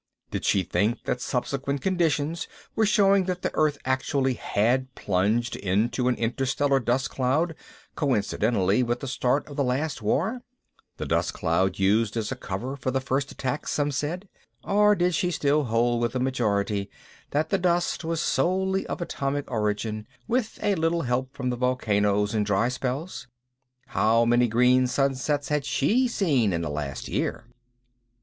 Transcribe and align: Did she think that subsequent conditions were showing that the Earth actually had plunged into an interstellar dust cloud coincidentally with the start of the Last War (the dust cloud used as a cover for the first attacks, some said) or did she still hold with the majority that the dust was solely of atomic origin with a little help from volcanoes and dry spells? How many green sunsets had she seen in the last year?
Did 0.31 0.45
she 0.45 0.63
think 0.63 1.03
that 1.03 1.21
subsequent 1.21 1.81
conditions 1.83 2.47
were 2.75 2.87
showing 2.87 3.25
that 3.25 3.43
the 3.43 3.51
Earth 3.53 3.77
actually 3.85 4.33
had 4.33 4.95
plunged 4.95 5.55
into 5.55 6.07
an 6.07 6.15
interstellar 6.15 6.79
dust 6.79 7.11
cloud 7.11 7.53
coincidentally 7.93 8.81
with 8.81 9.01
the 9.01 9.07
start 9.07 9.47
of 9.47 9.57
the 9.57 9.63
Last 9.63 10.01
War 10.01 10.41
(the 10.97 11.05
dust 11.05 11.35
cloud 11.35 11.77
used 11.77 12.17
as 12.17 12.31
a 12.31 12.35
cover 12.35 12.75
for 12.75 12.89
the 12.89 12.99
first 12.99 13.31
attacks, 13.31 13.73
some 13.73 13.91
said) 13.91 14.27
or 14.63 14.95
did 14.95 15.13
she 15.13 15.29
still 15.29 15.65
hold 15.65 16.01
with 16.01 16.13
the 16.13 16.19
majority 16.19 16.89
that 17.29 17.49
the 17.49 17.59
dust 17.59 18.03
was 18.03 18.19
solely 18.19 18.87
of 18.87 19.03
atomic 19.03 19.51
origin 19.51 20.07
with 20.27 20.57
a 20.63 20.73
little 20.73 21.03
help 21.03 21.31
from 21.35 21.51
volcanoes 21.51 22.33
and 22.33 22.47
dry 22.47 22.69
spells? 22.69 23.27
How 23.85 24.25
many 24.25 24.47
green 24.47 24.87
sunsets 24.87 25.49
had 25.49 25.63
she 25.63 26.07
seen 26.07 26.53
in 26.53 26.63
the 26.63 26.71
last 26.71 27.07
year? 27.07 27.45